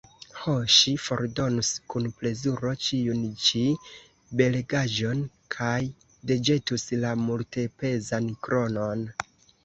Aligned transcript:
Ho, 0.43 0.53
ŝi 0.75 0.91
fordonus 1.01 1.67
kun 1.93 2.05
plezuro 2.21 2.71
ĉiun 2.85 3.19
ĉi 3.47 3.61
belegaĵon 4.41 5.21
kaj 5.57 5.75
deĵetus 6.31 6.87
la 7.03 7.11
multepezan 7.27 8.31
kronon! 8.49 9.05